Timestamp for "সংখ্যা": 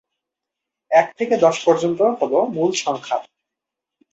2.77-3.17